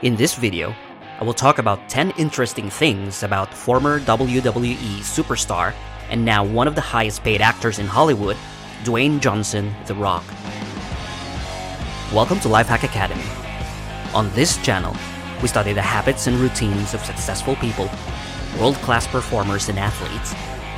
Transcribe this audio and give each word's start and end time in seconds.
In 0.00 0.14
this 0.14 0.36
video, 0.36 0.76
I 1.18 1.24
will 1.24 1.34
talk 1.34 1.58
about 1.58 1.88
10 1.88 2.12
interesting 2.12 2.70
things 2.70 3.24
about 3.24 3.52
former 3.52 3.98
WWE 3.98 4.76
superstar 4.98 5.74
and 6.08 6.24
now 6.24 6.44
one 6.44 6.68
of 6.68 6.76
the 6.76 6.80
highest 6.80 7.24
paid 7.24 7.40
actors 7.40 7.80
in 7.80 7.86
Hollywood, 7.88 8.36
Dwayne 8.84 9.18
Johnson 9.18 9.74
The 9.86 9.96
Rock. 9.96 10.22
Welcome 12.12 12.38
to 12.40 12.48
Lifehack 12.48 12.84
Academy. 12.84 13.24
On 14.14 14.30
this 14.34 14.56
channel, 14.58 14.94
we 15.42 15.48
study 15.48 15.72
the 15.72 15.82
habits 15.82 16.28
and 16.28 16.36
routines 16.36 16.94
of 16.94 17.04
successful 17.04 17.56
people, 17.56 17.90
world 18.60 18.76
class 18.76 19.08
performers, 19.08 19.68
and 19.68 19.80
athletes, 19.80 20.32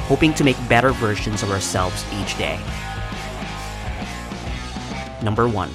hoping 0.08 0.32
to 0.32 0.44
make 0.44 0.56
better 0.66 0.92
versions 0.92 1.42
of 1.42 1.50
ourselves 1.50 2.06
each 2.22 2.38
day. 2.38 2.58
Number 5.22 5.46
1. 5.46 5.68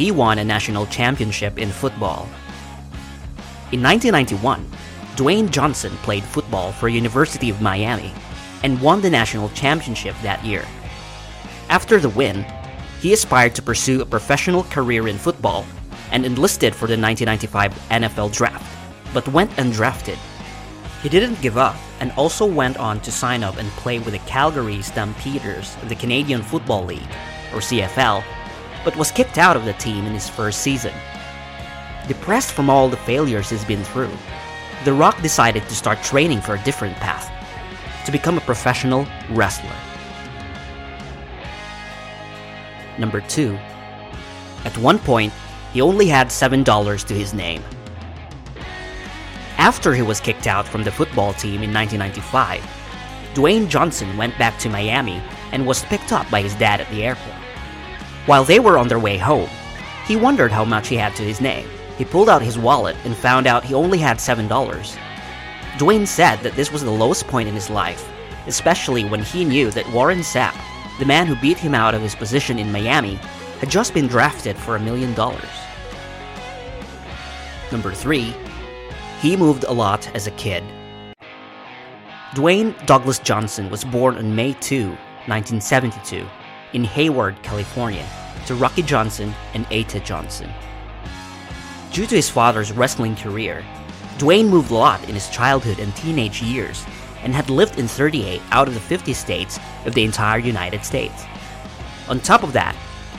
He 0.00 0.10
won 0.10 0.38
a 0.38 0.44
national 0.44 0.86
championship 0.86 1.58
in 1.58 1.68
football. 1.68 2.26
In 3.70 3.82
1991, 3.82 4.66
Dwayne 5.14 5.50
Johnson 5.50 5.92
played 5.98 6.24
football 6.24 6.72
for 6.72 6.88
University 6.88 7.50
of 7.50 7.60
Miami 7.60 8.10
and 8.62 8.80
won 8.80 9.02
the 9.02 9.10
national 9.10 9.50
championship 9.50 10.16
that 10.22 10.42
year. 10.42 10.64
After 11.68 12.00
the 12.00 12.08
win, 12.08 12.46
he 13.02 13.12
aspired 13.12 13.54
to 13.56 13.60
pursue 13.60 14.00
a 14.00 14.06
professional 14.06 14.62
career 14.62 15.06
in 15.06 15.18
football 15.18 15.66
and 16.12 16.24
enlisted 16.24 16.74
for 16.74 16.86
the 16.86 16.96
1995 16.96 17.74
NFL 17.90 18.32
draft, 18.32 18.64
but 19.12 19.28
went 19.28 19.50
undrafted. 19.58 20.16
He 21.02 21.10
didn't 21.10 21.42
give 21.42 21.58
up 21.58 21.76
and 22.00 22.10
also 22.12 22.46
went 22.46 22.78
on 22.78 23.00
to 23.00 23.12
sign 23.12 23.42
up 23.42 23.58
and 23.58 23.68
play 23.72 23.98
with 23.98 24.14
the 24.14 24.20
Calgary 24.20 24.80
Stampeders 24.80 25.76
of 25.82 25.90
the 25.90 25.94
Canadian 25.94 26.40
Football 26.40 26.86
League, 26.86 27.14
or 27.52 27.60
CFL, 27.60 28.24
but 28.84 28.96
was 28.96 29.10
kicked 29.10 29.38
out 29.38 29.56
of 29.56 29.64
the 29.64 29.72
team 29.74 30.06
in 30.06 30.12
his 30.12 30.28
first 30.28 30.60
season. 30.60 30.94
Depressed 32.08 32.52
from 32.52 32.70
all 32.70 32.88
the 32.88 32.96
failures 32.96 33.50
he's 33.50 33.64
been 33.64 33.84
through, 33.84 34.12
The 34.84 34.92
Rock 34.92 35.20
decided 35.22 35.62
to 35.64 35.74
start 35.74 36.02
training 36.02 36.40
for 36.40 36.54
a 36.54 36.64
different 36.64 36.96
path 36.96 37.30
to 38.06 38.12
become 38.12 38.38
a 38.38 38.42
professional 38.42 39.06
wrestler. 39.30 39.76
Number 42.98 43.20
2. 43.20 43.58
At 44.64 44.76
one 44.78 44.98
point, 44.98 45.32
he 45.72 45.80
only 45.80 46.06
had 46.06 46.28
$7 46.28 47.06
to 47.06 47.14
his 47.14 47.32
name. 47.32 47.62
After 49.56 49.94
he 49.94 50.02
was 50.02 50.20
kicked 50.20 50.46
out 50.46 50.66
from 50.66 50.84
the 50.84 50.90
football 50.90 51.32
team 51.34 51.62
in 51.62 51.72
1995, 51.72 52.62
Dwayne 53.34 53.68
Johnson 53.68 54.16
went 54.16 54.36
back 54.38 54.58
to 54.58 54.68
Miami 54.68 55.22
and 55.52 55.66
was 55.66 55.84
picked 55.84 56.12
up 56.12 56.28
by 56.30 56.42
his 56.42 56.54
dad 56.56 56.80
at 56.80 56.90
the 56.90 57.04
airport. 57.04 57.36
While 58.26 58.44
they 58.44 58.60
were 58.60 58.76
on 58.76 58.88
their 58.88 58.98
way 58.98 59.16
home, 59.16 59.48
he 60.06 60.16
wondered 60.16 60.52
how 60.52 60.64
much 60.64 60.88
he 60.88 60.96
had 60.96 61.16
to 61.16 61.22
his 61.22 61.40
name. 61.40 61.68
He 61.96 62.04
pulled 62.04 62.28
out 62.28 62.42
his 62.42 62.58
wallet 62.58 62.96
and 63.04 63.16
found 63.16 63.46
out 63.46 63.64
he 63.64 63.74
only 63.74 63.98
had 63.98 64.18
$7. 64.18 64.48
Dwayne 65.78 66.06
said 66.06 66.36
that 66.40 66.54
this 66.54 66.70
was 66.70 66.82
the 66.82 66.90
lowest 66.90 67.26
point 67.28 67.48
in 67.48 67.54
his 67.54 67.70
life, 67.70 68.06
especially 68.46 69.04
when 69.04 69.22
he 69.22 69.44
knew 69.44 69.70
that 69.70 69.90
Warren 69.92 70.20
Sapp, 70.20 70.54
the 70.98 71.06
man 71.06 71.26
who 71.26 71.36
beat 71.36 71.58
him 71.58 71.74
out 71.74 71.94
of 71.94 72.02
his 72.02 72.14
position 72.14 72.58
in 72.58 72.72
Miami, 72.72 73.14
had 73.60 73.70
just 73.70 73.94
been 73.94 74.06
drafted 74.06 74.56
for 74.56 74.76
a 74.76 74.80
million 74.80 75.14
dollars. 75.14 75.44
Number 77.72 77.92
3. 77.92 78.34
He 79.20 79.36
moved 79.36 79.64
a 79.64 79.72
lot 79.72 80.10
as 80.14 80.26
a 80.26 80.32
kid. 80.32 80.64
Dwayne 82.34 82.74
Douglas 82.86 83.18
Johnson 83.18 83.70
was 83.70 83.84
born 83.84 84.16
on 84.16 84.34
May 84.34 84.54
2, 84.54 84.88
1972, 85.26 86.26
in 86.72 86.84
Hayward, 86.84 87.42
California, 87.42 88.06
to 88.46 88.54
Rocky 88.54 88.82
Johnson 88.82 89.34
and 89.54 89.66
Ata 89.66 90.00
Johnson. 90.00 90.50
Due 91.92 92.06
to 92.06 92.14
his 92.14 92.30
father's 92.30 92.72
wrestling 92.72 93.16
career, 93.16 93.64
Dwayne 94.18 94.48
moved 94.48 94.70
a 94.70 94.74
lot 94.74 95.02
in 95.08 95.14
his 95.14 95.28
childhood 95.30 95.78
and 95.78 95.94
teenage 95.96 96.42
years 96.42 96.84
and 97.22 97.34
had 97.34 97.50
lived 97.50 97.78
in 97.78 97.88
38 97.88 98.40
out 98.50 98.68
of 98.68 98.74
the 98.74 98.80
50 98.80 99.12
states 99.12 99.58
of 99.84 99.94
the 99.94 100.04
entire 100.04 100.38
United 100.38 100.84
States. 100.84 101.24
On 102.08 102.20
top 102.20 102.42
of 102.42 102.52
that, 102.52 102.76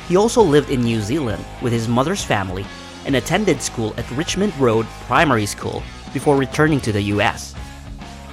he 0.07 0.15
also 0.15 0.41
lived 0.41 0.69
in 0.69 0.81
New 0.81 1.01
Zealand 1.01 1.43
with 1.61 1.73
his 1.73 1.87
mother's 1.87 2.23
family 2.23 2.65
and 3.05 3.15
attended 3.15 3.61
school 3.61 3.93
at 3.97 4.09
Richmond 4.11 4.55
Road 4.57 4.85
Primary 5.07 5.45
School 5.45 5.81
before 6.13 6.35
returning 6.35 6.81
to 6.81 6.91
the 6.91 7.01
US. 7.13 7.55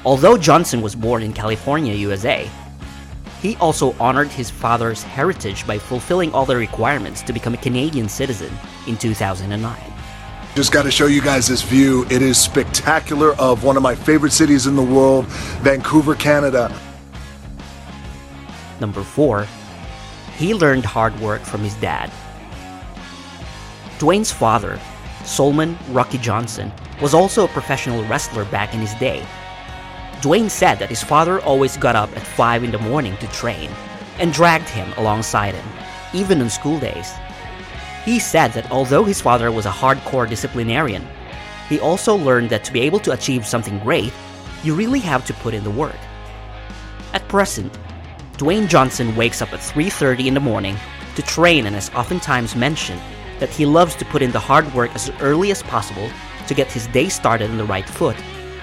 Although 0.04 0.38
Johnson 0.38 0.80
was 0.80 0.94
born 0.94 1.22
in 1.22 1.32
California, 1.32 1.94
USA, 1.94 2.50
he 3.40 3.56
also 3.56 3.94
honored 4.00 4.28
his 4.28 4.50
father's 4.50 5.02
heritage 5.02 5.66
by 5.66 5.78
fulfilling 5.78 6.32
all 6.32 6.44
the 6.44 6.56
requirements 6.56 7.22
to 7.22 7.32
become 7.32 7.54
a 7.54 7.58
Canadian 7.58 8.08
citizen 8.08 8.52
in 8.86 8.96
2009. 8.96 9.78
Just 10.54 10.72
got 10.72 10.82
to 10.82 10.90
show 10.90 11.06
you 11.06 11.22
guys 11.22 11.46
this 11.46 11.62
view. 11.62 12.04
It 12.10 12.20
is 12.20 12.36
spectacular 12.36 13.34
of 13.34 13.62
one 13.62 13.76
of 13.76 13.82
my 13.82 13.94
favorite 13.94 14.32
cities 14.32 14.66
in 14.66 14.74
the 14.74 14.82
world, 14.82 15.26
Vancouver, 15.62 16.16
Canada. 16.16 16.74
Number 18.80 19.02
4. 19.02 19.46
He 20.36 20.54
learned 20.54 20.84
hard 20.84 21.18
work 21.20 21.42
from 21.42 21.60
his 21.60 21.74
dad. 21.76 22.10
Dwayne's 23.98 24.32
father, 24.32 24.80
Solomon 25.24 25.78
Rocky 25.90 26.18
Johnson, 26.18 26.72
was 27.00 27.14
also 27.14 27.44
a 27.44 27.48
professional 27.48 28.04
wrestler 28.06 28.44
back 28.46 28.74
in 28.74 28.80
his 28.80 28.94
day. 28.94 29.24
Dwayne 30.20 30.50
said 30.50 30.80
that 30.80 30.88
his 30.88 31.02
father 31.02 31.40
always 31.42 31.76
got 31.76 31.94
up 31.94 32.10
at 32.16 32.22
5 32.22 32.64
in 32.64 32.72
the 32.72 32.78
morning 32.78 33.16
to 33.18 33.28
train 33.28 33.70
and 34.18 34.32
dragged 34.32 34.68
him 34.68 34.92
alongside 34.96 35.54
him, 35.54 35.68
even 36.12 36.42
on 36.42 36.50
school 36.50 36.80
days. 36.80 37.12
He 38.04 38.18
said 38.18 38.52
that 38.54 38.70
although 38.72 39.04
his 39.04 39.20
father 39.20 39.52
was 39.52 39.64
a 39.64 39.70
hardcore 39.70 40.28
disciplinarian, 40.28 41.06
he 41.68 41.78
also 41.78 42.16
learned 42.16 42.50
that 42.50 42.64
to 42.64 42.72
be 42.72 42.80
able 42.80 42.98
to 43.00 43.12
achieve 43.12 43.46
something 43.46 43.78
great, 43.78 44.12
you 44.64 44.74
really 44.74 44.98
have 44.98 45.24
to 45.26 45.34
put 45.34 45.54
in 45.54 45.62
the 45.62 45.70
work. 45.70 45.98
At 47.12 47.28
present, 47.28 47.78
Dwayne 48.38 48.66
Johnson 48.68 49.14
wakes 49.14 49.40
up 49.40 49.52
at 49.52 49.60
3:30 49.60 50.26
in 50.26 50.34
the 50.34 50.40
morning 50.40 50.76
to 51.14 51.22
train 51.22 51.66
and 51.66 51.76
has 51.76 51.90
oftentimes 51.94 52.56
mentioned 52.56 53.00
that 53.38 53.50
he 53.50 53.66
loves 53.66 53.94
to 53.96 54.04
put 54.06 54.22
in 54.22 54.32
the 54.32 54.40
hard 54.40 54.72
work 54.74 54.92
as 54.96 55.12
early 55.20 55.52
as 55.52 55.62
possible 55.62 56.10
to 56.48 56.54
get 56.54 56.72
his 56.72 56.88
day 56.88 57.08
started 57.08 57.50
on 57.50 57.58
the 57.58 57.64
right 57.64 57.88
foot, 57.88 58.16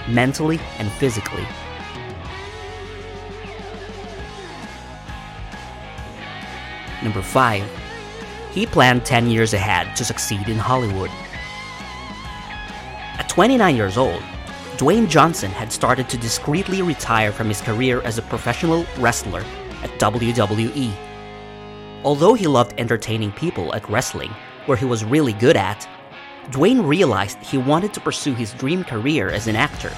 mentally 0.07 0.59
and 0.77 0.91
physically. 0.93 1.45
Number 7.03 7.21
5. 7.21 7.63
He 8.51 8.65
planned 8.65 9.05
10 9.05 9.29
years 9.29 9.53
ahead 9.53 9.95
to 9.95 10.05
succeed 10.05 10.47
in 10.47 10.57
Hollywood. 10.57 11.11
At 13.19 13.29
29 13.29 13.75
years 13.75 13.97
old, 13.97 14.21
Dwayne 14.77 15.07
Johnson 15.07 15.51
had 15.51 15.71
started 15.71 16.09
to 16.09 16.17
discreetly 16.17 16.81
retire 16.81 17.31
from 17.31 17.47
his 17.47 17.61
career 17.61 18.01
as 18.01 18.17
a 18.17 18.23
professional 18.23 18.85
wrestler 18.97 19.43
at 19.83 19.89
WWE. 19.99 20.93
Although 22.03 22.33
he 22.33 22.47
loved 22.47 22.73
entertaining 22.77 23.31
people 23.31 23.73
at 23.73 23.87
wrestling, 23.89 24.31
where 24.65 24.77
he 24.77 24.85
was 24.85 25.05
really 25.05 25.33
good 25.33 25.55
at, 25.55 25.87
Dwayne 26.51 26.87
realized 26.87 27.37
he 27.39 27.57
wanted 27.57 27.93
to 27.93 27.99
pursue 27.99 28.33
his 28.33 28.53
dream 28.53 28.83
career 28.83 29.29
as 29.29 29.47
an 29.47 29.55
actor 29.55 29.91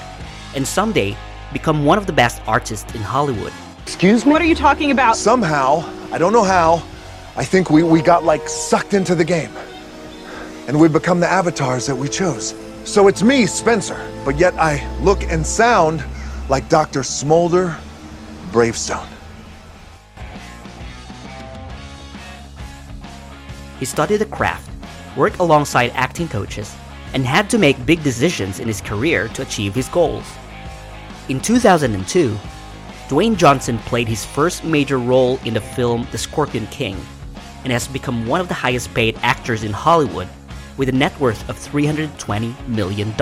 and 0.55 0.67
someday 0.67 1.15
become 1.51 1.83
one 1.85 1.97
of 1.97 2.07
the 2.07 2.13
best 2.13 2.41
artists 2.47 2.93
in 2.95 3.01
Hollywood. 3.01 3.51
Excuse 3.83 4.25
me? 4.25 4.31
What 4.31 4.41
are 4.41 4.45
you 4.45 4.55
talking 4.55 4.91
about? 4.91 5.15
Somehow, 5.17 5.83
I 6.11 6.17
don't 6.17 6.33
know 6.33 6.43
how, 6.43 6.83
I 7.35 7.43
think 7.43 7.69
we, 7.69 7.83
we 7.83 8.01
got 8.01 8.23
like 8.23 8.47
sucked 8.47 8.93
into 8.93 9.13
the 9.13 9.25
game. 9.25 9.51
And 10.67 10.79
we 10.79 10.87
become 10.87 11.19
the 11.19 11.27
avatars 11.27 11.85
that 11.87 11.95
we 11.95 12.09
chose. 12.09 12.55
So 12.83 13.07
it's 13.07 13.23
me, 13.23 13.45
Spencer, 13.45 13.99
but 14.25 14.37
yet 14.37 14.53
I 14.55 14.85
look 14.99 15.23
and 15.23 15.45
sound 15.45 16.03
like 16.49 16.67
Dr. 16.69 17.03
Smolder 17.03 17.77
Bravestone. 18.51 19.07
He 23.79 23.85
studied 23.85 24.17
the 24.17 24.25
craft, 24.25 24.69
worked 25.17 25.39
alongside 25.39 25.91
acting 25.95 26.29
coaches, 26.29 26.73
and 27.13 27.25
had 27.25 27.49
to 27.49 27.57
make 27.57 27.85
big 27.85 28.03
decisions 28.03 28.59
in 28.59 28.67
his 28.67 28.79
career 28.79 29.27
to 29.29 29.41
achieve 29.41 29.75
his 29.75 29.89
goals. 29.89 30.25
In 31.27 31.41
2002, 31.41 32.37
Dwayne 33.09 33.35
Johnson 33.35 33.77
played 33.79 34.07
his 34.07 34.23
first 34.23 34.63
major 34.63 34.99
role 34.99 35.39
in 35.43 35.55
the 35.55 35.61
film 35.61 36.07
The 36.11 36.17
Scorpion 36.17 36.67
King 36.67 36.97
and 37.63 37.73
has 37.73 37.87
become 37.87 38.27
one 38.27 38.39
of 38.39 38.47
the 38.47 38.53
highest 38.53 38.93
paid 38.93 39.17
actors 39.23 39.63
in 39.63 39.73
Hollywood 39.73 40.27
with 40.77 40.89
a 40.89 40.91
net 40.91 41.17
worth 41.19 41.49
of 41.49 41.57
$320 41.57 42.67
million. 42.67 43.13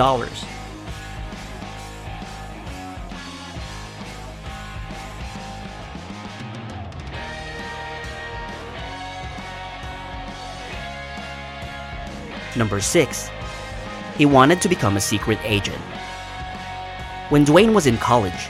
Number 12.56 12.80
6. 12.80 13.30
He 14.16 14.24
wanted 14.24 14.62
to 14.62 14.68
become 14.68 14.96
a 14.96 15.00
secret 15.00 15.38
agent. 15.42 15.80
When 17.28 17.44
Dwayne 17.44 17.74
was 17.74 17.86
in 17.86 17.98
college, 17.98 18.48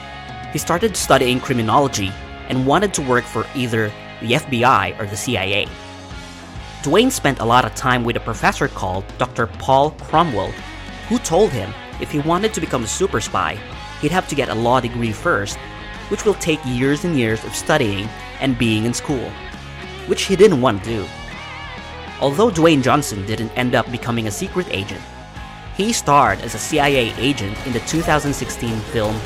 he 0.52 0.58
started 0.58 0.96
studying 0.96 1.40
criminology 1.40 2.12
and 2.48 2.66
wanted 2.66 2.94
to 2.94 3.02
work 3.02 3.24
for 3.24 3.46
either 3.54 3.92
the 4.20 4.32
FBI 4.32 4.98
or 5.00 5.06
the 5.06 5.16
CIA. 5.16 5.66
Dwayne 6.82 7.10
spent 7.10 7.40
a 7.40 7.44
lot 7.44 7.64
of 7.64 7.74
time 7.74 8.04
with 8.04 8.16
a 8.16 8.20
professor 8.20 8.68
called 8.68 9.04
Dr. 9.18 9.48
Paul 9.48 9.90
Cromwell, 10.02 10.52
who 11.08 11.18
told 11.18 11.50
him 11.50 11.74
if 12.00 12.12
he 12.12 12.20
wanted 12.20 12.54
to 12.54 12.60
become 12.60 12.84
a 12.84 12.86
super 12.86 13.20
spy, 13.20 13.58
he'd 14.00 14.12
have 14.12 14.28
to 14.28 14.36
get 14.36 14.50
a 14.50 14.54
law 14.54 14.78
degree 14.78 15.12
first, 15.12 15.56
which 16.10 16.24
will 16.24 16.34
take 16.34 16.60
years 16.64 17.04
and 17.04 17.16
years 17.18 17.42
of 17.44 17.56
studying 17.56 18.08
and 18.40 18.56
being 18.56 18.84
in 18.84 18.94
school, 18.94 19.30
which 20.06 20.22
he 20.22 20.36
didn't 20.36 20.60
want 20.60 20.84
to 20.84 20.90
do. 20.90 21.06
Although 22.20 22.50
Dwayne 22.50 22.82
Johnson 22.82 23.24
didn't 23.26 23.50
end 23.56 23.74
up 23.74 23.90
becoming 23.90 24.26
a 24.26 24.30
secret 24.30 24.66
agent, 24.70 25.02
he 25.76 25.92
starred 25.92 26.40
as 26.40 26.54
a 26.54 26.58
CIA 26.58 27.12
agent 27.18 27.56
in 27.66 27.72
the 27.72 27.80
2016 27.80 28.78
film 28.92 29.18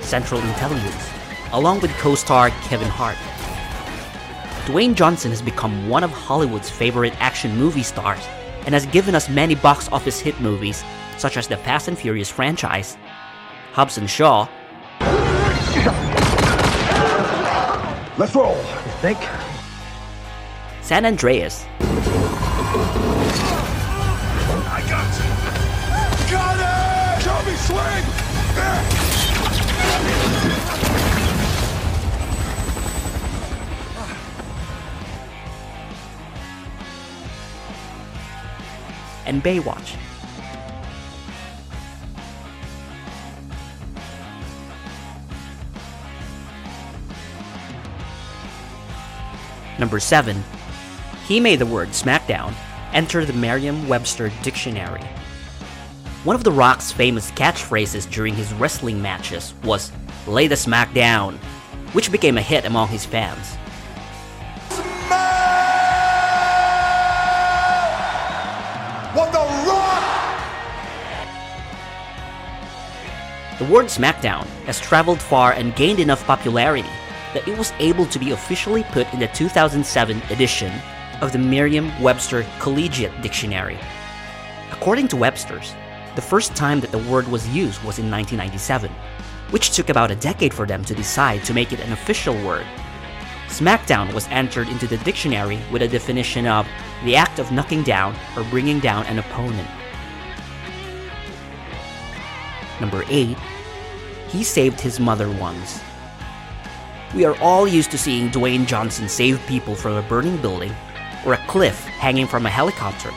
Central 0.00 0.40
Intelligence, 0.40 1.10
along 1.52 1.80
with 1.80 1.90
co-star 1.98 2.50
Kevin 2.68 2.88
Hart. 2.88 3.16
Dwayne 4.66 4.94
Johnson 4.94 5.30
has 5.30 5.40
become 5.40 5.88
one 5.88 6.04
of 6.04 6.10
Hollywood's 6.10 6.70
favorite 6.70 7.14
action 7.20 7.56
movie 7.56 7.82
stars 7.82 8.26
and 8.66 8.74
has 8.74 8.86
given 8.86 9.14
us 9.14 9.28
many 9.28 9.54
box 9.54 9.88
office 9.92 10.20
hit 10.20 10.38
movies 10.40 10.84
such 11.16 11.36
as 11.36 11.48
the 11.48 11.56
Fast 11.56 11.88
and 11.88 11.98
Furious 11.98 12.30
franchise, 12.30 12.96
Hobbs 13.72 13.98
and 13.98 14.08
Shaw, 14.08 14.48
Let's 18.16 18.32
roll. 18.36 18.54
You 18.54 18.92
think? 19.02 19.18
San 20.82 21.04
Andreas, 21.04 21.66
swing! 27.66 28.04
and 39.26 39.42
Baywatch. 39.42 39.96
Number 49.78 49.98
7. 49.98 50.42
He 51.26 51.40
made 51.40 51.58
the 51.58 51.66
word 51.66 51.88
SmackDown 51.88 52.54
enter 52.92 53.24
the 53.24 53.32
Merriam 53.32 53.88
Webster 53.88 54.30
Dictionary. 54.42 55.02
One 56.24 56.34
of 56.34 56.42
The 56.42 56.52
Rock's 56.52 56.90
famous 56.90 57.30
catchphrases 57.32 58.10
during 58.10 58.34
his 58.34 58.50
wrestling 58.54 59.02
matches 59.02 59.52
was, 59.62 59.92
Lay 60.26 60.46
the 60.46 60.56
smack 60.56 60.94
down, 60.94 61.36
which 61.92 62.10
became 62.10 62.38
a 62.38 62.40
hit 62.40 62.64
among 62.64 62.88
his 62.88 63.04
fans. 63.04 63.56
What 69.12 69.32
the 69.32 69.38
rock? 69.68 70.40
The 73.58 73.66
word 73.66 73.86
SmackDown 73.88 74.46
has 74.64 74.80
traveled 74.80 75.20
far 75.20 75.52
and 75.52 75.76
gained 75.76 76.00
enough 76.00 76.24
popularity 76.24 76.88
that 77.34 77.46
it 77.46 77.58
was 77.58 77.74
able 77.78 78.06
to 78.06 78.18
be 78.18 78.30
officially 78.30 78.82
put 78.92 79.12
in 79.12 79.20
the 79.20 79.28
2007 79.28 80.22
edition 80.30 80.72
of 81.20 81.32
the 81.32 81.38
Merriam 81.38 81.92
Webster 82.00 82.46
Collegiate 82.60 83.20
Dictionary. 83.20 83.78
According 84.72 85.08
to 85.08 85.16
Webster's, 85.16 85.74
the 86.14 86.22
first 86.22 86.54
time 86.54 86.80
that 86.80 86.92
the 86.92 86.98
word 86.98 87.26
was 87.28 87.48
used 87.48 87.82
was 87.82 87.98
in 87.98 88.10
1997, 88.10 88.90
which 89.50 89.70
took 89.70 89.88
about 89.88 90.10
a 90.10 90.16
decade 90.16 90.54
for 90.54 90.66
them 90.66 90.84
to 90.84 90.94
decide 90.94 91.44
to 91.44 91.54
make 91.54 91.72
it 91.72 91.80
an 91.80 91.92
official 91.92 92.34
word. 92.44 92.66
SmackDown 93.48 94.12
was 94.12 94.26
entered 94.28 94.68
into 94.68 94.86
the 94.86 94.96
dictionary 94.98 95.60
with 95.70 95.82
a 95.82 95.88
definition 95.88 96.46
of 96.46 96.66
the 97.04 97.16
act 97.16 97.38
of 97.38 97.52
knocking 97.52 97.82
down 97.82 98.16
or 98.36 98.44
bringing 98.44 98.80
down 98.80 99.06
an 99.06 99.18
opponent. 99.18 99.68
Number 102.80 103.04
8. 103.08 103.36
He 104.28 104.42
saved 104.42 104.80
his 104.80 104.98
mother 104.98 105.30
once. 105.30 105.80
We 107.14 107.24
are 107.24 107.38
all 107.38 107.68
used 107.68 107.92
to 107.92 107.98
seeing 107.98 108.30
Dwayne 108.30 108.66
Johnson 108.66 109.08
save 109.08 109.40
people 109.46 109.76
from 109.76 109.92
a 109.92 110.02
burning 110.02 110.36
building 110.38 110.74
or 111.24 111.34
a 111.34 111.46
cliff 111.46 111.84
hanging 111.84 112.26
from 112.26 112.44
a 112.46 112.50
helicopter, 112.50 113.12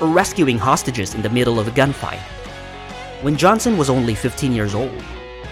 or 0.00 0.08
rescuing 0.08 0.58
hostages 0.58 1.14
in 1.14 1.22
the 1.22 1.30
middle 1.30 1.58
of 1.58 1.68
a 1.68 1.72
gunfight. 1.72 2.20
When 3.22 3.36
Johnson 3.36 3.76
was 3.76 3.90
only 3.90 4.14
15 4.14 4.52
years 4.52 4.74
old, 4.74 5.02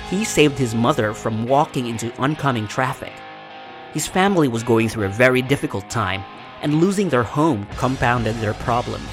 he 0.09 0.25
saved 0.25 0.59
his 0.59 0.75
mother 0.75 1.13
from 1.13 1.47
walking 1.47 1.87
into 1.87 2.15
oncoming 2.17 2.67
traffic. 2.67 3.13
His 3.93 4.07
family 4.07 4.49
was 4.49 4.63
going 4.63 4.89
through 4.89 5.07
a 5.07 5.11
very 5.11 5.43
difficult 5.43 5.89
time, 5.91 6.25
and 6.63 6.81
losing 6.81 7.09
their 7.09 7.23
home 7.23 7.67
compounded 7.77 8.35
their 8.37 8.55
problems. 8.55 9.09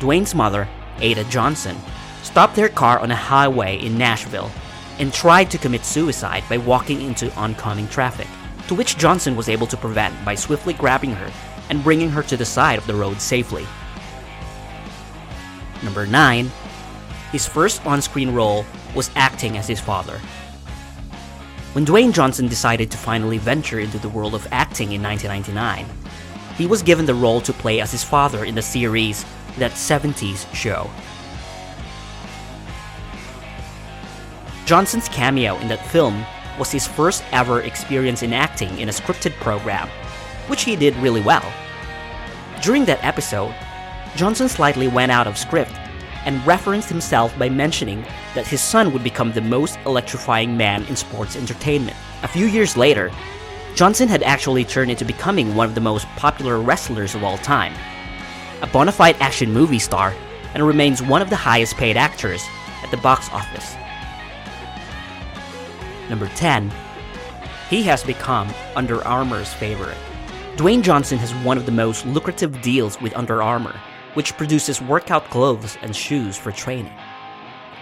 Dwayne's 0.00 0.34
mother, 0.34 0.68
Ata 0.98 1.24
Johnson, 1.24 1.76
stopped 2.22 2.56
their 2.56 2.68
car 2.68 2.98
on 2.98 3.10
a 3.10 3.16
highway 3.16 3.78
in 3.78 3.96
Nashville 3.96 4.50
and 4.98 5.12
tried 5.12 5.50
to 5.50 5.58
commit 5.58 5.84
suicide 5.84 6.42
by 6.48 6.58
walking 6.58 7.02
into 7.02 7.32
oncoming 7.34 7.88
traffic, 7.88 8.26
to 8.66 8.74
which 8.74 8.98
Johnson 8.98 9.36
was 9.36 9.48
able 9.48 9.66
to 9.66 9.76
prevent 9.76 10.24
by 10.24 10.34
swiftly 10.34 10.74
grabbing 10.74 11.12
her 11.12 11.30
and 11.70 11.84
bringing 11.84 12.10
her 12.10 12.22
to 12.22 12.36
the 12.36 12.44
side 12.44 12.78
of 12.78 12.86
the 12.86 12.94
road 12.94 13.20
safely. 13.20 13.66
Number 15.82 16.06
9. 16.06 16.50
His 17.32 17.46
first 17.46 17.84
on 17.86 18.00
screen 18.00 18.32
role 18.32 18.64
was 18.94 19.10
acting 19.14 19.56
as 19.56 19.66
his 19.66 19.80
father. 19.80 20.18
When 21.72 21.84
Dwayne 21.84 22.12
Johnson 22.12 22.48
decided 22.48 22.90
to 22.90 22.96
finally 22.96 23.36
venture 23.36 23.80
into 23.80 23.98
the 23.98 24.08
world 24.08 24.34
of 24.34 24.48
acting 24.50 24.92
in 24.92 25.02
1999, 25.02 25.86
he 26.56 26.66
was 26.66 26.82
given 26.82 27.04
the 27.04 27.14
role 27.14 27.40
to 27.42 27.52
play 27.52 27.80
as 27.80 27.92
his 27.92 28.02
father 28.02 28.44
in 28.44 28.54
the 28.54 28.62
series 28.62 29.26
That 29.58 29.72
70s 29.72 30.52
Show. 30.54 30.90
Johnson's 34.64 35.08
cameo 35.10 35.58
in 35.58 35.68
that 35.68 35.86
film 35.86 36.24
was 36.58 36.72
his 36.72 36.86
first 36.86 37.22
ever 37.30 37.60
experience 37.60 38.22
in 38.22 38.32
acting 38.32 38.78
in 38.78 38.88
a 38.88 38.92
scripted 38.92 39.32
program, 39.34 39.88
which 40.48 40.62
he 40.62 40.76
did 40.76 40.96
really 40.96 41.20
well. 41.20 41.44
During 42.62 42.86
that 42.86 43.04
episode, 43.04 43.54
Johnson 44.16 44.48
slightly 44.48 44.88
went 44.88 45.12
out 45.12 45.26
of 45.26 45.36
script 45.36 45.72
and 46.24 46.44
referenced 46.46 46.88
himself 46.88 47.38
by 47.38 47.48
mentioning 47.48 48.02
that 48.34 48.46
his 48.46 48.60
son 48.60 48.92
would 48.92 49.04
become 49.04 49.30
the 49.32 49.40
most 49.40 49.78
electrifying 49.86 50.56
man 50.56 50.84
in 50.86 50.96
sports 50.96 51.36
entertainment. 51.36 51.96
A 52.22 52.28
few 52.28 52.46
years 52.46 52.76
later, 52.76 53.12
Johnson 53.74 54.08
had 54.08 54.22
actually 54.22 54.64
turned 54.64 54.90
into 54.90 55.04
becoming 55.04 55.54
one 55.54 55.68
of 55.68 55.74
the 55.74 55.80
most 55.82 56.06
popular 56.16 56.58
wrestlers 56.58 57.14
of 57.14 57.22
all 57.22 57.36
time, 57.38 57.74
a 58.62 58.66
bona 58.66 58.90
fide 58.90 59.16
action 59.20 59.52
movie 59.52 59.78
star, 59.78 60.14
and 60.54 60.66
remains 60.66 61.02
one 61.02 61.20
of 61.20 61.28
the 61.28 61.36
highest 61.36 61.76
paid 61.76 61.96
actors 61.96 62.42
at 62.82 62.90
the 62.90 62.96
box 62.96 63.28
office. 63.30 63.76
Number 66.08 66.28
10. 66.28 66.72
He 67.68 67.82
has 67.82 68.02
become 68.02 68.48
Under 68.74 69.06
Armour's 69.06 69.52
favorite. 69.52 69.98
Dwayne 70.56 70.82
Johnson 70.82 71.18
has 71.18 71.34
one 71.44 71.58
of 71.58 71.66
the 71.66 71.72
most 71.72 72.06
lucrative 72.06 72.62
deals 72.62 72.98
with 73.00 73.14
Under 73.14 73.42
Armour, 73.42 73.78
which 74.16 74.34
produces 74.38 74.80
workout 74.80 75.28
clothes 75.28 75.76
and 75.82 75.94
shoes 75.94 76.38
for 76.38 76.50
training. 76.50 76.92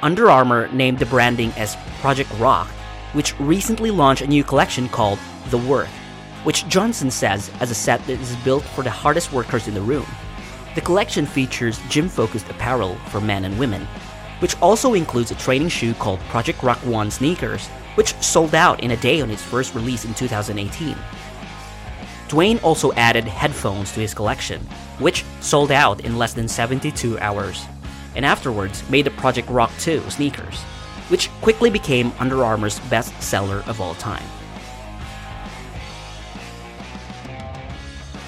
Under 0.03 0.33
Armour 0.33 0.67
named 0.73 0.99
the 0.99 1.07
branding 1.07 1.53
as 1.57 1.77
Project 2.01 2.29
Rock, 2.41 2.67
which 3.13 3.39
recently 3.39 3.93
launched 3.93 4.23
a 4.23 4.27
new 4.27 4.43
collection 4.43 4.89
called 4.89 5.21
The 5.51 5.59
Work, 5.59 5.87
which 6.43 6.67
Johnson 6.67 7.09
says 7.09 7.53
as 7.61 7.71
a 7.71 7.75
set 7.75 8.05
that 8.07 8.21
is 8.21 8.35
built 8.39 8.65
for 8.65 8.83
the 8.83 8.91
hardest 8.91 9.33
workers 9.33 9.69
in 9.69 9.75
the 9.75 9.81
room. 9.81 10.07
The 10.75 10.81
collection 10.81 11.25
features 11.25 11.79
gym 11.89 12.09
focused 12.09 12.51
apparel 12.51 12.97
for 13.11 13.21
men 13.21 13.45
and 13.45 13.57
women, 13.57 13.87
which 14.41 14.61
also 14.61 14.95
includes 14.95 15.31
a 15.31 15.37
training 15.37 15.69
shoe 15.69 15.95
called 15.95 16.19
Project 16.31 16.65
Rock 16.65 16.79
1 16.79 17.13
Sneakers, 17.13 17.69
which 17.95 18.13
sold 18.21 18.57
out 18.57 18.83
in 18.83 18.91
a 18.91 18.97
day 18.97 19.21
on 19.21 19.31
its 19.31 19.41
first 19.41 19.73
release 19.73 20.05
in 20.05 20.15
2018. 20.15 20.97
Dwayne 22.35 22.61
also 22.65 22.93
added 22.95 23.23
headphones 23.23 23.93
to 23.93 24.01
his 24.01 24.13
collection, 24.13 24.61
which 24.99 25.25
sold 25.39 25.71
out 25.71 26.01
in 26.01 26.19
less 26.19 26.35
than 26.35 26.49
72 26.49 27.17
hours, 27.21 27.65
and 28.17 28.27
afterwards 28.27 28.83
made 28.91 29.07
the 29.07 29.13
Project 29.13 29.49
Rock 29.49 29.71
2 29.79 30.11
sneakers, 30.11 30.61
which 31.11 31.31
quickly 31.43 31.71
became 31.71 32.11
Under 32.19 32.45
Armour's 32.45 32.81
best 32.91 33.23
seller 33.23 33.63
of 33.69 33.81
all 33.81 33.95
time. 33.95 34.25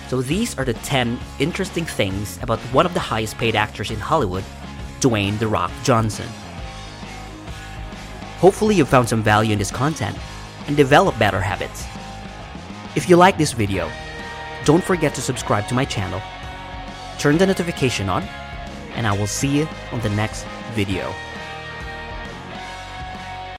So 0.07 0.23
these 0.23 0.57
are 0.57 0.65
the 0.65 0.75
10 0.75 1.19
interesting 1.41 1.85
things 1.85 2.41
about 2.43 2.61
one 2.73 2.87
of 2.87 2.95
the 2.95 3.01
highest 3.01 3.37
paid 3.39 3.57
actors 3.57 3.91
in 3.91 3.99
Hollywood, 3.99 4.45
Dwayne 5.01 5.37
The 5.41 5.49
Rock 5.49 5.73
Johnson. 5.83 6.29
Hopefully 8.39 8.77
you 8.77 8.85
found 8.85 9.09
some 9.09 9.25
value 9.25 9.53
in 9.53 9.59
this 9.59 9.73
content 9.73 10.17
and 10.69 10.77
develop 10.77 11.19
better 11.19 11.41
habits. 11.41 11.85
If 12.97 13.11
you 13.11 13.17
like 13.17 13.37
this 13.37 13.53
video, 13.53 13.91
don't 14.65 14.83
forget 14.83 15.15
to 15.17 15.21
subscribe 15.21 15.69
to 15.69 15.75
my 15.75 15.85
channel, 15.85 16.23
turn 17.19 17.37
the 17.37 17.47
notification 17.47 18.09
on, 18.09 18.23
and 18.95 19.07
I 19.07 19.13
will 19.13 19.27
see 19.27 19.49
you 19.49 19.69
on 19.93 20.01
the 20.01 20.09
next 20.09 20.47
video. 20.73 21.13